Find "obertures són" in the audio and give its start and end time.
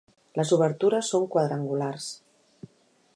0.57-1.27